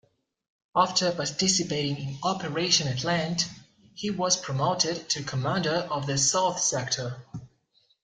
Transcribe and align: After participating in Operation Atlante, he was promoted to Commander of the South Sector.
After 0.75 1.11
participating 1.11 1.95
in 1.97 2.17
Operation 2.23 2.87
Atlante, 2.87 3.47
he 3.93 4.09
was 4.09 4.35
promoted 4.35 5.07
to 5.11 5.21
Commander 5.21 5.87
of 5.91 6.07
the 6.07 6.17
South 6.17 6.59
Sector. 6.59 7.23